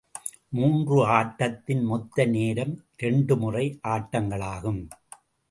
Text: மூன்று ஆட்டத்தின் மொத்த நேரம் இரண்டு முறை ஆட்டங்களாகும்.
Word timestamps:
மூன்று 0.49 1.07
ஆட்டத்தின் 1.07 1.83
மொத்த 1.83 2.25
நேரம் 2.25 2.73
இரண்டு 2.97 3.37
முறை 3.37 3.79
ஆட்டங்களாகும். 3.87 4.81